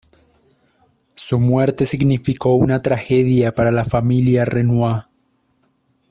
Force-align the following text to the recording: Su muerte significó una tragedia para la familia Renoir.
Su 1.13 1.37
muerte 1.39 1.85
significó 1.85 2.55
una 2.55 2.79
tragedia 2.79 3.51
para 3.51 3.69
la 3.71 3.85
familia 3.85 4.45
Renoir. 4.45 5.03